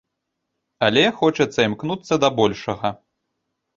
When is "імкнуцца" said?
1.69-2.13